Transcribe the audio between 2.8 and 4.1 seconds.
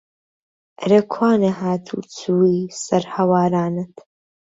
سەر هەوارانت